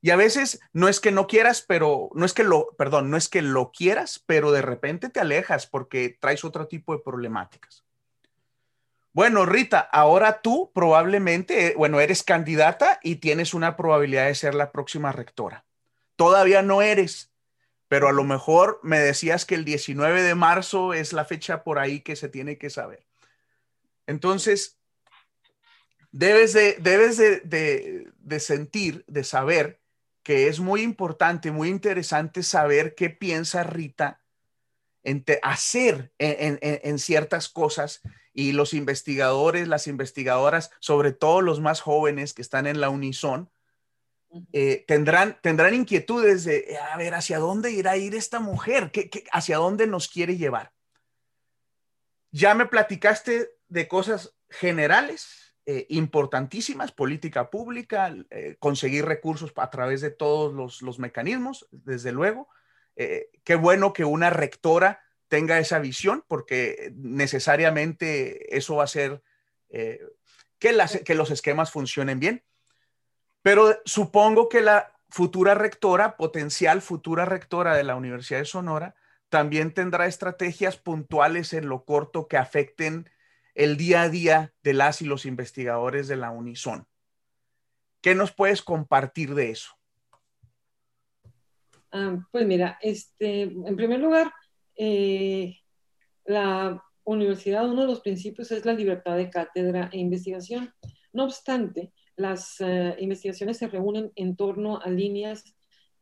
[0.00, 3.16] Y a veces no es que no quieras, pero no es que lo, perdón, no
[3.16, 7.84] es que lo quieras, pero de repente te alejas porque traes otro tipo de problemáticas.
[9.14, 14.54] Bueno, Rita, ahora tú probablemente, eh, bueno, eres candidata y tienes una probabilidad de ser
[14.54, 15.66] la próxima rectora.
[16.16, 17.30] Todavía no eres,
[17.88, 21.78] pero a lo mejor me decías que el 19 de marzo es la fecha por
[21.78, 23.04] ahí que se tiene que saber.
[24.06, 24.78] Entonces,
[26.10, 29.78] debes de, debes de, sentir, de saber
[30.22, 34.22] que es muy importante, muy interesante saber qué piensa Rita
[35.02, 38.00] en hacer en ciertas cosas
[38.34, 43.50] y los investigadores, las investigadoras, sobre todo los más jóvenes que están en la Unison,
[44.52, 48.90] eh, tendrán, tendrán inquietudes de, a ver, ¿hacia dónde irá a ir esta mujer?
[48.90, 50.72] ¿Qué, hacia dónde nos quiere llevar?
[52.30, 60.00] Ya me platicaste de cosas generales, eh, importantísimas, política pública, eh, conseguir recursos a través
[60.00, 62.48] de todos los, los mecanismos, desde luego.
[62.94, 65.00] qué bueno que una rectora
[65.32, 69.22] tenga esa visión, porque necesariamente eso va a hacer
[69.70, 69.98] eh,
[70.58, 70.74] que,
[71.14, 72.44] los esquemas funcionen bien.
[73.40, 78.94] Pero supongo que la futura rectora, potencial futura rectora de la Universidad de Sonora,
[79.30, 83.08] también tendrá estrategias puntuales en lo corto que afecten
[83.54, 86.86] el día a día de las y los investigadores de la Unison.
[88.02, 89.78] ¿Qué nos puedes compartir de eso?
[91.90, 94.30] Ah, pues mira, este, en primer lugar,
[94.76, 95.58] eh,
[96.24, 100.72] la universidad, uno de los principios es la libertad de cátedra e investigación.
[101.12, 105.54] No obstante, las eh, investigaciones se reúnen en torno a líneas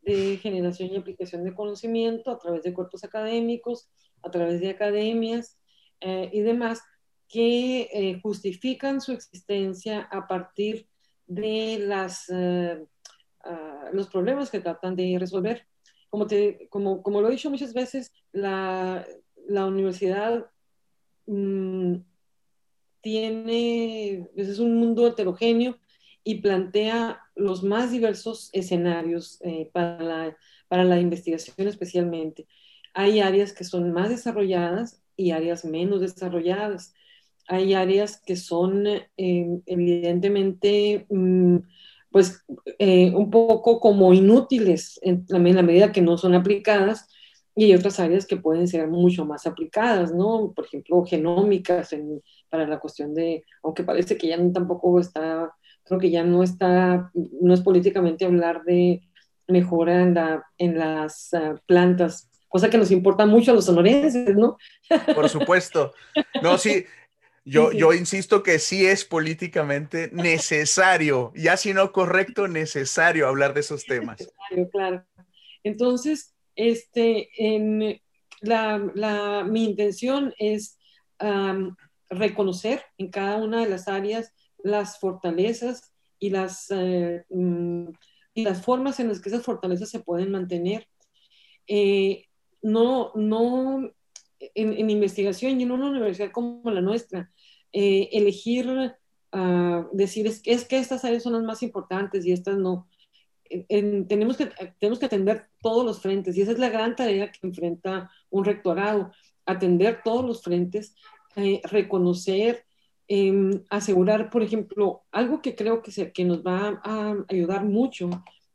[0.03, 3.89] de generación y aplicación de conocimiento a través de cuerpos académicos,
[4.23, 5.59] a través de academias
[6.01, 6.83] eh, y demás,
[7.29, 10.89] que justifican su existencia a partir
[11.29, 11.89] de
[13.45, 15.70] ah, los problemas que tratan de resolver
[16.11, 19.07] como, te, como, como lo he dicho muchas veces, la,
[19.49, 20.51] la universidad
[21.27, 21.97] mm,
[23.01, 25.79] tiene, pues, es un mundo heterogéneo
[26.23, 30.37] y plantea los más diversos escenarios eh, para, la,
[30.69, 32.47] para la investigación especialmente.
[32.93, 36.95] Hay áreas que son más desarrolladas y áreas menos desarrolladas.
[37.47, 41.57] Hay áreas que son eh, evidentemente mm,
[42.11, 42.45] pues
[42.79, 47.09] eh, un poco como inútiles en, en la medida que no son aplicadas
[47.55, 50.53] y hay otras áreas que pueden ser mucho más aplicadas, ¿no?
[50.55, 51.95] Por ejemplo, genómicas
[52.49, 55.53] para la cuestión de, aunque parece que ya tampoco está,
[55.85, 59.03] creo que ya no está, no es políticamente hablar de
[59.49, 64.37] mejora en, la, en las ah, plantas, cosa que nos importa mucho a los sonorenses,
[64.37, 64.57] ¿no?
[65.15, 65.93] Por supuesto.
[66.43, 66.85] No, sí,
[67.45, 73.61] yo, yo insisto que sí es políticamente necesario, ya si no correcto, necesario hablar de
[73.61, 74.19] esos temas.
[74.21, 75.05] Necesario, claro.
[75.63, 78.01] Entonces, este, en
[78.41, 80.79] la, mi intención es
[82.09, 87.89] reconocer en cada una de las áreas las fortalezas y las, eh, mm,
[88.35, 90.87] y las formas en las que esas fortalezas se pueden mantener.
[91.67, 92.27] Eh,
[92.63, 93.91] no, no,
[94.55, 97.31] en, investigación y en una universidad como la nuestra,
[97.73, 98.69] eh, elegir,
[99.33, 102.89] uh, decir es, es, que estas áreas son las más importantes y estas no
[104.07, 107.47] tenemos, que, tenemos que atender todos los frentes y esa es la gran tarea que
[107.47, 109.11] enfrenta un rectorado,
[109.45, 110.95] atender todos los frentes,
[111.37, 112.65] eh, reconocer,
[113.09, 118.09] em, asegurar, por ejemplo, algo que creo que, se, que nos va a ayudar mucho,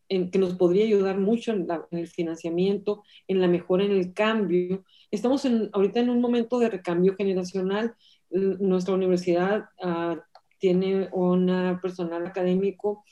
[0.07, 4.85] en, que nos podría ayudar mucho en, el financiamiento, en la mejora, en el cambio.
[5.15, 7.95] Estamos en, ahorita en un momento de recambio generacional.
[8.29, 10.19] Nuestra universidad uh,
[10.59, 13.05] tiene un personal académico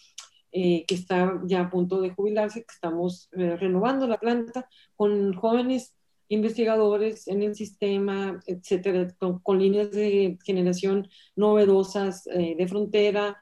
[0.52, 5.34] eh, que está ya a punto de jubilarse, que estamos eh, renovando la planta con
[5.34, 5.96] jóvenes
[6.28, 13.42] investigadores en el sistema, etcétera, con, líneas de generación novedosas eh, de frontera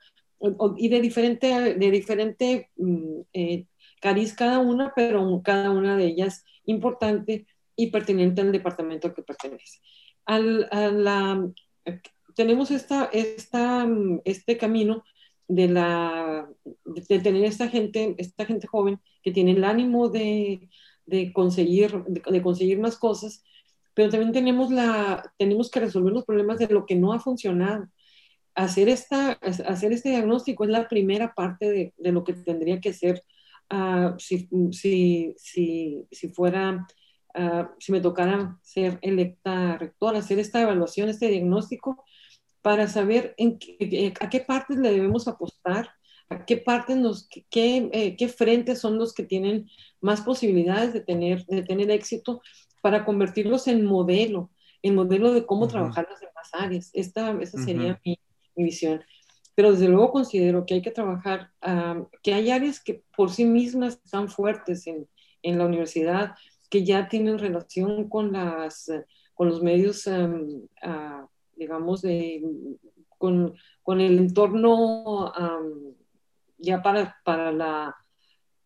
[0.78, 3.22] y de diferente, de diferente mm,
[4.02, 7.46] cariz cada una, pero cada una de ellas importante
[7.76, 9.80] y pertinente al departamento al que pertenece.
[10.26, 10.68] Al,
[11.04, 11.50] la,
[12.36, 13.88] tenemos esta, esta,
[14.26, 15.04] este camino
[15.48, 16.50] de, la,
[16.86, 20.70] de tener esta gente, esta gente joven que tiene el ánimo de,
[21.06, 23.44] de conseguir, de, conseguir más cosas,
[23.94, 27.88] pero también tenemos, la, tenemos que resolver los problemas de lo que no ha funcionado.
[28.56, 32.94] Hacer, esta, hacer este diagnóstico es la primera parte de, de lo que tendría que
[32.94, 33.24] ser
[33.72, 36.86] uh, si, si, si, si, fuera,
[37.36, 42.04] uh, si me tocara ser electa rectora, hacer esta evaluación, este diagnóstico
[42.62, 45.90] para saber en qué, a qué partes le debemos apostar,
[46.30, 51.02] a qué partes nos, qué, eh, qué, frentes son los que tienen más posibilidades de
[51.02, 52.42] tener, de tener éxito
[52.82, 56.90] para convertirlos en modelo, en modelo de cómo trabajar las demás áreas.
[56.94, 58.18] Esta, esa sería mi,
[58.56, 59.04] mi, visión.
[59.56, 61.52] Pero desde luego considero que hay que trabajar,
[62.24, 65.08] que hay áreas que por sí mismas están fuertes en,
[65.44, 66.36] en la universidad,
[66.72, 68.92] que ya tienen relación con, las,
[69.36, 70.68] con los medios um,
[71.56, 72.42] digamos, de,
[73.20, 73.54] con,
[73.84, 75.32] con, el entorno
[76.58, 77.96] ya para, para la,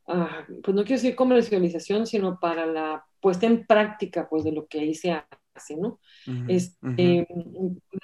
[0.07, 4.67] uh, pues no quiero decir comercialización, sino para la puesta en práctica pues, de lo
[4.67, 5.99] que ahí se hace, ¿no?
[6.47, 7.27] este,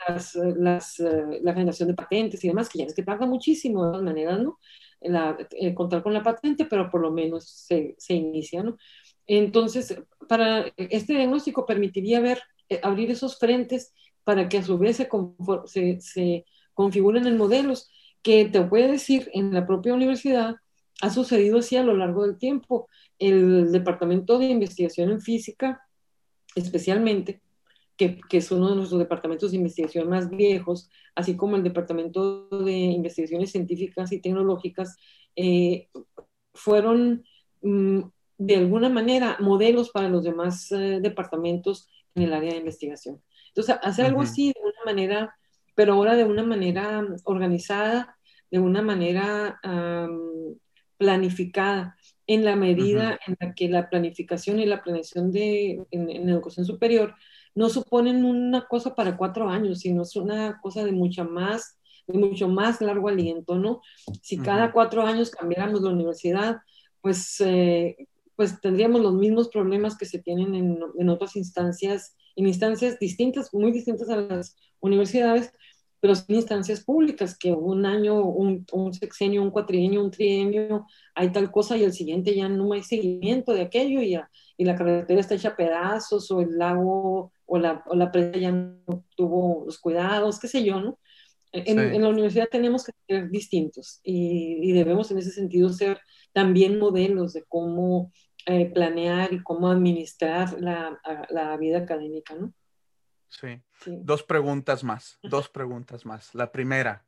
[0.08, 3.86] las, las, uh, la generación de patentes y demás, que ya es que tarda muchísimo
[3.86, 4.60] de todas maneras, ¿no?
[5.02, 8.78] La, eh, contar con la patente, pero por lo menos se, se inicia, ¿no?
[9.38, 13.94] Entonces, para este diagnóstico permitiría ver, eh, abrir esos frentes
[14.26, 17.90] para que a su vez se, se, configuren en modelos
[18.22, 20.56] que te puede decir en la propia universidad,
[21.02, 22.90] ha sucedido así a lo largo del tiempo.
[23.20, 25.82] El Departamento de Investigación en Física,
[26.54, 27.42] especialmente,
[27.96, 32.50] que, que, es uno de nuestros departamentos de investigación más viejos, así como el Departamento
[32.50, 34.98] de Investigaciones Científicas y Tecnológicas,
[35.38, 35.88] eh,
[36.54, 37.24] fueron
[37.62, 38.02] mm,
[38.44, 43.22] de alguna manera modelos para los demás eh, departamentos en el área de investigación.
[43.50, 45.36] Entonces, hacer algo así de una manera,
[45.76, 48.18] pero ahora de una manera organizada,
[48.50, 49.60] de una manera
[50.98, 51.96] planificada,
[52.26, 57.14] en la medida en la que la planificación y la planeación de, en, educación superior
[57.54, 62.18] no suponen una cosa para cuatro años, sino es una cosa de mucha más, de
[62.18, 63.82] mucho más largo aliento, ¿no?
[64.22, 66.62] Si cada cuatro años cambiáramos la universidad,
[67.02, 68.08] pues, eh,
[68.42, 73.54] pues tendríamos los mismos problemas que se tienen en, en otras instancias en instancias distintas,
[73.54, 75.54] muy distintas a las universidades,
[76.00, 81.32] pero son instancias públicas, que un año, un, un, sexenio, un cuatrienio, un trienio, hay
[81.32, 84.18] tal cosa y el siguiente ya no hay seguimiento de aquello y,
[84.58, 88.40] y la carretera está hecha a pedazos o el lago o la, o la presa
[88.40, 90.98] ya no tuvo los cuidados, qué sé yo, ¿no?
[91.54, 96.00] En, la universidad tenemos que ser distintos y, debemos en ese sentido ser
[96.32, 98.14] también modelos de cómo
[98.46, 102.54] eh, planear y cómo administrar la, la vida académica, ¿no?
[103.30, 103.62] Sí.
[103.86, 106.36] Dos preguntas más, dos preguntas más.
[106.36, 107.06] La primera,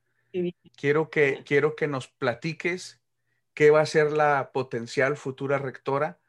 [0.76, 3.02] quiero, que, quiero que nos platiques
[3.54, 6.20] qué va a ser la potencial futura rectora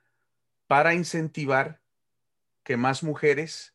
[0.67, 1.81] para incentivar
[2.65, 3.75] que más mujeres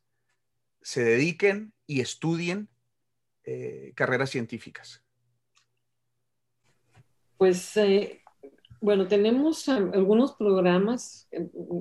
[0.81, 2.69] se dediquen y estudien
[3.43, 5.03] eh, carreras científicas?
[7.37, 8.21] Pues, eh,
[8.81, 11.29] bueno, tenemos algunos programas.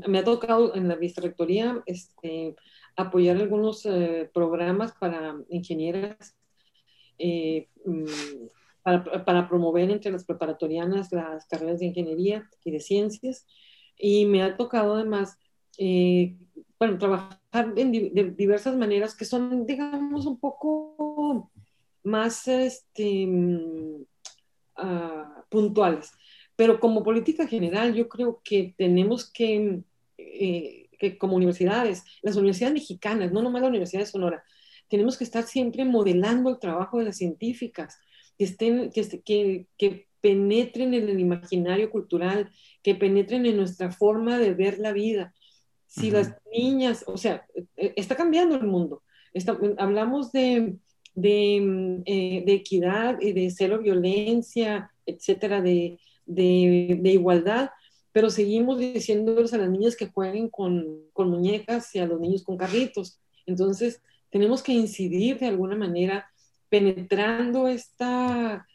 [0.07, 2.57] Me ha tocado en la vicerrectoría este,
[2.97, 6.37] apoyar algunos eh, programas para ingenieras,
[7.19, 8.05] mm,
[8.83, 13.47] para, promover entre las preparatorianas las carreras de ingeniería y de ciencias.
[13.97, 15.39] Y me ha tocado además
[16.79, 21.51] bueno, trabajar en de diversas maneras que son, digamos, un poco
[22.05, 24.05] más este, mm,
[24.77, 26.13] ah, puntuales.
[26.59, 29.79] Pero como política general, yo creo que tenemos que,
[30.17, 34.43] eh, que, como universidades, las universidades mexicanas, no nomás la Universidad de Sonora,
[34.89, 38.01] tenemos que estar siempre modelando el trabajo de las científicas,
[38.37, 42.51] que, estén, que, que, que penetren en el imaginario cultural,
[42.83, 45.33] que penetren en nuestra forma de ver la vida,
[45.87, 47.47] si las niñas, o sea,
[47.77, 49.05] e, está cambiando el mundo.
[49.79, 50.75] hablamos de,
[51.15, 57.71] de, eh, de, equidad y de cero violencia, etcétera, de, de, igualdad,
[58.13, 62.45] pero seguimos diciéndoles a las niñas que jueguen con, con, muñecas y a los niños
[62.45, 63.21] con carritos.
[63.47, 66.31] Entonces, tenemos que incidir de alguna manera
[66.69, 68.67] penetrando esta,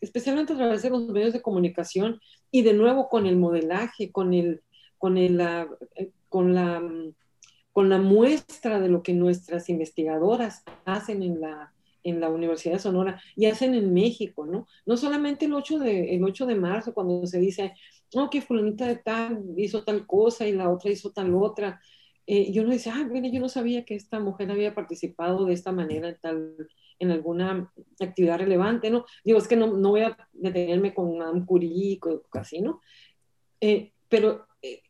[0.00, 2.20] especialmente a través de los medios de comunicación
[2.50, 4.62] y de nuevo con el modelaje, con el,
[4.96, 5.42] con el,
[6.28, 6.82] con la,
[7.72, 11.72] con la muestra de lo que nuestras investigadoras hacen en la,
[12.08, 14.66] en la Universidad de Sonora y hacen en México, ¿no?
[14.84, 17.74] No solamente el 8 de, el 8 de marzo cuando se dice,
[18.14, 21.80] no, que fulanita de tal hizo tal cosa y la otra hizo tal otra.
[22.26, 25.54] Eh, yo no decía, ah, mire, yo no sabía que esta mujer había participado de
[25.54, 29.04] esta manera en tal en alguna actividad relevante, ¿no?
[29.24, 32.00] Digo, es que no, no voy a detenerme con un Curie,
[32.32, 32.80] así, ¿no?
[33.60, 34.82] Eh, pero eh,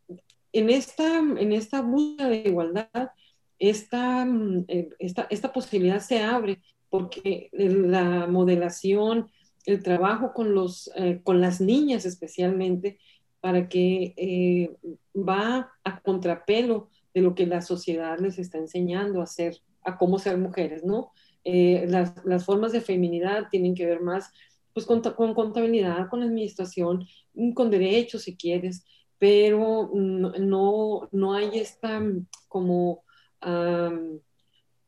[0.52, 3.10] en esta, en esta búsqueda de igualdad,
[3.58, 4.26] esta,
[4.68, 9.30] eh, esta, esta posibilidad se abre porque la modelación,
[9.64, 12.98] el trabajo con, los, eh, con las niñas especialmente,
[13.40, 14.76] para que eh,
[15.16, 20.18] va a contrapelo de lo que la sociedad les está enseñando a hacer, a cómo
[20.18, 21.12] ser mujeres, ¿no?
[21.44, 24.32] las, las, formas de feminidad tienen que ver más
[24.72, 27.06] pues, con, con contabilidad, con administración,
[27.54, 28.84] con derechos, si quieres,
[29.16, 32.02] pero no, no hay esta
[32.48, 33.04] como,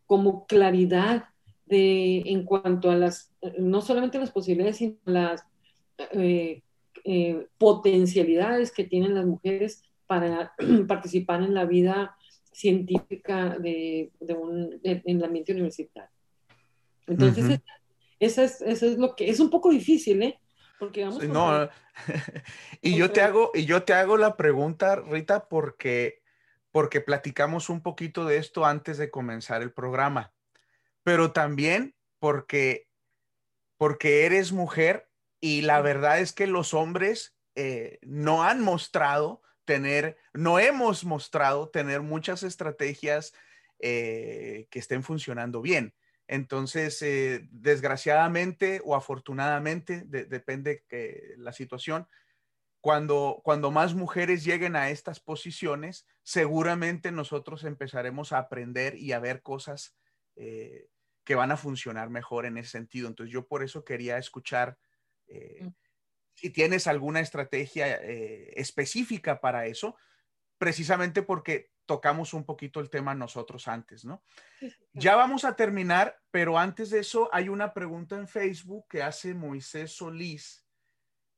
[0.07, 1.25] como claridad
[1.69, 5.45] de, en cuanto a las, no solamente las posibilidades, sino las
[6.13, 6.63] eh,
[7.05, 10.55] eh, potencialidades que tienen las mujeres para
[10.89, 12.17] participar en la vida
[12.53, 16.11] científica de, un, en el ambiente universitario.
[17.07, 17.61] Entonces,
[18.19, 20.39] eso, es, eso es lo que es un poco difícil, ¿eh?
[20.79, 21.69] Porque vamos no,
[22.83, 26.23] y yo te hago y yo te hago la pregunta, Rita, porque
[26.71, 30.33] porque platicamos un poquito de esto antes de comenzar el programa,
[31.09, 32.87] pero también porque
[33.79, 35.09] porque eres mujer
[35.41, 41.71] y la verdad es que los hombres eh, no han mostrado tener, no hemos mostrado
[41.71, 43.33] tener muchas estrategias
[43.79, 45.95] eh, que estén funcionando bien.
[46.27, 52.07] Entonces, eh, desgraciadamente o afortunadamente, depende de la situación,
[52.83, 59.21] cuando, cuando más mujeres lleguen a estas posiciones, seguramente nosotros empezaremos a aprender y a
[59.21, 59.95] ver cosas
[60.41, 60.87] eh,
[61.29, 63.07] que van a funcionar mejor en ese sentido.
[63.07, 64.79] Entonces, yo por eso quería escuchar
[65.27, 65.69] eh, mm.
[66.33, 67.97] si tienes alguna estrategia
[68.57, 69.95] específica para eso,
[70.57, 74.25] precisamente porque tocamos un poquito el tema nosotros antes, ¿no?
[74.95, 79.35] Ya vamos a terminar, pero antes de eso hay una pregunta en Facebook que hace
[79.35, 80.67] Moisés Solís,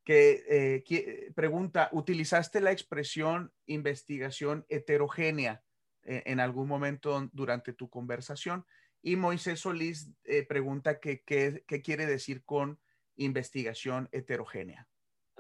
[0.05, 5.63] que, eh, pregunta, ¿utilizaste la expresión investigación heterogénea
[6.03, 8.65] eh, en algún momento durante tu conversación?
[9.03, 12.79] Y Moisés Solís eh, pregunta qué quiere decir con
[13.17, 14.87] investigación heterogénea.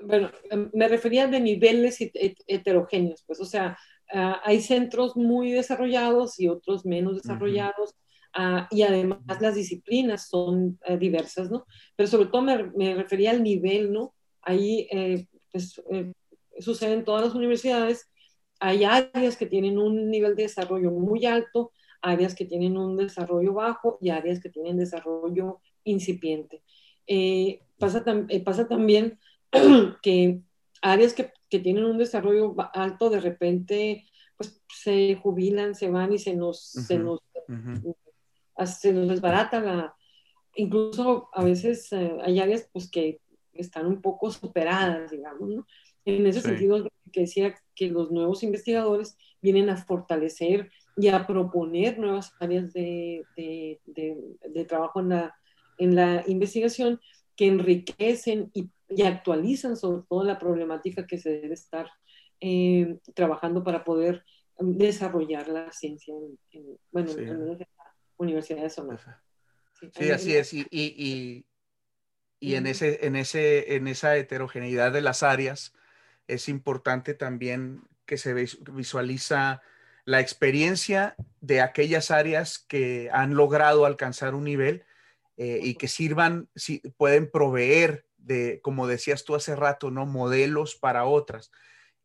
[0.02, 3.76] Bueno, em, me refería de niveles heterogéneos, pues, o sea,
[4.12, 7.94] Ah, hay centros muy desarrollados y otros menos desarrollados.
[8.32, 11.66] Ah, y además las disciplinas son eh, diversas, ¿no?
[11.96, 14.14] Pero sobre todo me, refería al nivel, ¿no?
[14.42, 16.12] Ahí eh, pues, eh,
[16.58, 18.08] sucede en todas las universidades.
[18.60, 21.72] Hay áreas que tienen un nivel de desarrollo muy alto,
[22.02, 26.62] áreas que tienen un desarrollo bajo y áreas que tienen desarrollo incipiente.
[27.78, 28.04] pasa,
[28.44, 29.18] pasa también
[30.02, 30.40] que
[30.82, 36.18] áreas que, que, tienen un desarrollo alto de repente pues se jubilan, se van y
[36.18, 37.20] se nos, se nos,
[38.64, 39.94] se nos desbarata la,
[40.54, 43.20] incluso a veces eh, hay áreas pues que
[43.52, 45.66] están un poco superadas, digamos, ¿no?
[46.04, 50.70] En ese sentido, que decía que los nuevos investigadores vienen a fortalecer
[51.00, 55.34] y a proponer nuevas áreas de, de, de, trabajo en la,
[55.78, 57.00] en la investigación
[57.34, 61.90] que enriquecen y, y, actualizan sobre todo la problemática que se debe estar
[62.40, 64.24] eh, trabajando para poder
[64.58, 66.14] desarrollar la ciencia
[66.52, 67.66] en, bueno, en la
[68.18, 69.22] Universidad de Sonora.
[69.94, 70.52] Sí, así es.
[70.52, 70.66] Y,
[72.40, 75.72] y, en, ese, en, ese, en esa heterogeneidad de las áreas
[76.26, 79.62] es importante también que se visualiza
[80.04, 84.84] la experiencia de aquellas áreas que han logrado alcanzar un nivel
[85.36, 90.06] eh, y que sirvan, si, pueden proveer de, como decías tú hace rato, ¿no?
[90.06, 91.50] modelos para otras.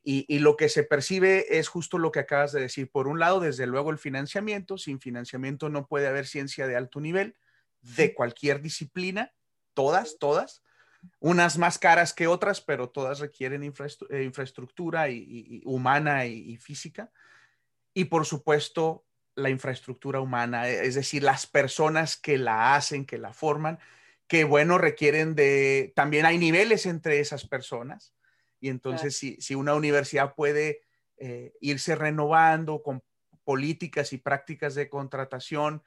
[0.04, 2.92] Y, y, lo que se percibe es justo lo que acabas de decir.
[2.92, 4.78] Por un lado, desde luego, el financiamiento.
[4.78, 7.36] Sin financiamiento no puede haber ciencia de alto nivel
[7.82, 9.34] de cualquier disciplina,
[9.74, 10.64] todas, todas,
[11.20, 17.12] unas más caras que otras, pero todas requieren eh, infraestructura y, humana y, física.
[17.96, 23.18] Y por supuesto, la infraestructura humana, e, es decir, las personas que la hacen, que
[23.18, 23.80] la forman,
[24.28, 28.14] que bueno, requieren de, también hay niveles entre esas personas.
[28.60, 30.82] Y entonces, si, una universidad puede
[31.18, 33.02] eh, irse renovando con
[33.44, 35.84] políticas y prácticas de contratación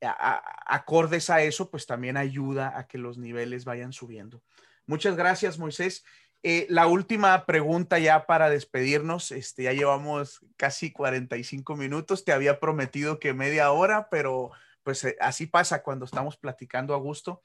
[0.00, 4.42] acordes a eso, pues también ayuda a que los niveles vayan subiendo.
[4.86, 6.04] Muchas gracias, Moisés.
[6.46, 12.60] Eh, la última pregunta ya para despedirnos, este, ya llevamos casi 45 minutos, te había
[12.60, 14.50] prometido que media hora, pero
[14.82, 17.40] pues eh, así pasa cuando estamos platicando a gusto.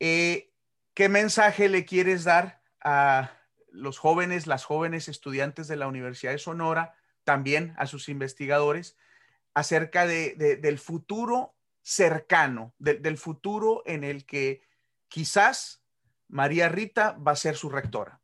[0.00, 0.50] Eh,
[0.94, 3.32] ¿Qué mensaje le quieres dar a
[3.70, 8.96] los jóvenes, las jóvenes estudiantes de la Universidad de Sonora, también a sus investigadores,
[9.52, 14.62] acerca de, del futuro cercano, del futuro en el que
[15.08, 15.83] quizás
[16.28, 18.20] María Rita va a ser su rectora.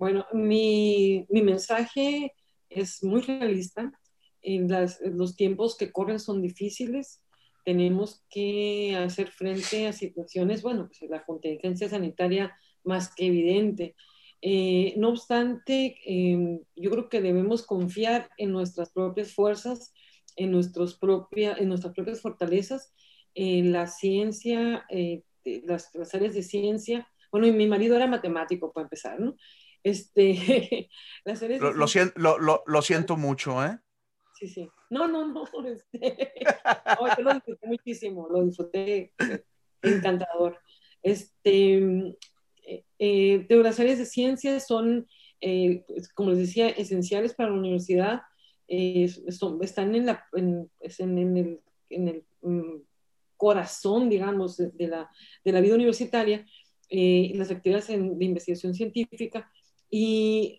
[0.00, 2.32] Bueno, mi, mensaje
[2.70, 3.92] es muy realista.
[4.40, 4.68] En,
[5.14, 7.22] los tiempos que corren son difíciles.
[7.66, 13.94] Tenemos que hacer frente a situaciones, bueno, pues la contingencia sanitaria más que evidente.
[14.40, 19.92] Eh, no obstante, em, yo creo que debemos confiar en nuestras propias fuerzas,
[20.36, 22.94] en, nuestros propia, en nuestras propias fortalezas,
[23.34, 24.86] en la ciencia,
[25.44, 27.08] las, áreas de ciencia.
[27.30, 29.36] Bueno, y mi marido era matemático para empezar, ¿no?
[29.82, 30.88] Este,
[31.24, 33.78] lo, siento, lo, siento mucho, ¿eh?
[34.38, 34.70] Sí, sí.
[34.90, 35.44] No, no, no.
[35.64, 39.12] Este, yo lo disfruté muchísimo, lo disfruté
[39.82, 40.58] encantador.
[41.02, 41.76] Este,
[42.66, 45.06] eh, eh las áreas de ciencia son,
[45.40, 48.22] eh, pues, como les decía, esenciales para la universidad.
[48.68, 49.10] Eh,
[49.62, 50.70] están en, la, en,
[51.36, 52.76] el, en el mm,
[53.40, 55.10] corazón, digamos, de, la,
[55.42, 56.46] de, la, vida universitaria,
[56.90, 59.50] las actividades de investigación científica.
[59.88, 60.58] Y,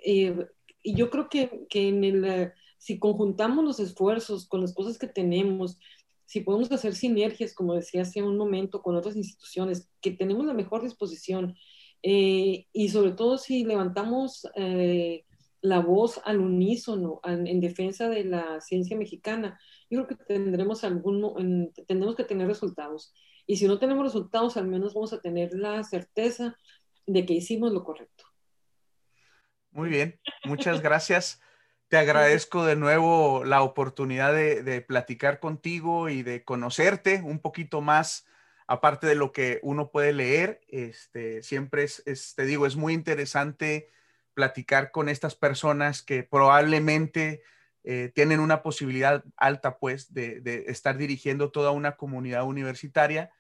[0.84, 2.52] y yo creo que, que en el,
[2.82, 5.78] si conjuntamos los esfuerzos con las cosas que tenemos,
[6.26, 10.54] si podemos hacer sinergias, como decía hace un momento, con otras instituciones, que tenemos la
[10.54, 11.56] mejor disposición
[12.02, 15.26] eh, y sobre todo si levantamos eh,
[15.62, 19.60] la voz al unísono en defensa de la ciencia mexicana,
[19.92, 23.14] yo creo que tendremos algún, tendremos que tener resultados.
[23.46, 26.58] Y si no tenemos resultados, al menos vamos a tener la certeza
[27.06, 28.24] de que hicimos lo correcto.
[29.72, 31.42] Muy bien, muchas gracias.
[31.88, 37.82] Te agradezco de nuevo la oportunidad de, de, platicar contigo y de conocerte un poquito
[37.82, 38.26] más
[38.72, 43.90] aparte de lo que uno puede leer, este, siempre es, te digo, es muy interesante
[44.34, 47.42] platicar con estas personas que probablemente
[47.84, 53.32] eh, tienen una posibilidad alta, pues, de, estar dirigiendo toda una comunidad universitaria.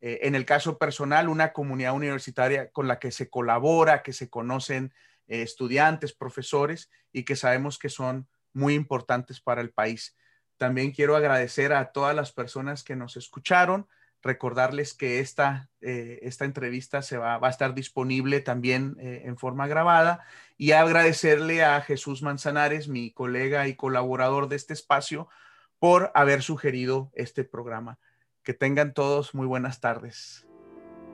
[0.00, 4.28] Eh, en el caso personal, una comunidad universitaria con la que se colabora, que se
[4.28, 4.92] conocen
[5.26, 10.16] eh, estudiantes, profesores y que sabemos que son muy importantes para el país.
[10.56, 13.88] También quiero agradecer a todas las personas que nos escucharon
[14.22, 19.36] recordarles que esta, eh, esta entrevista se va, va, a estar disponible también eh, en
[19.36, 20.24] forma grabada
[20.56, 25.28] y agradecerle a Jesús Manzanares, mi colega y colaborador de este espacio,
[25.78, 27.98] por haber sugerido este programa.
[28.42, 30.46] Que tengan todos muy buenas tardes.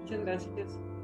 [0.00, 1.03] Muchas gracias.